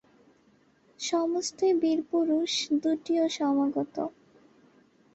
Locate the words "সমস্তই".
0.99-1.77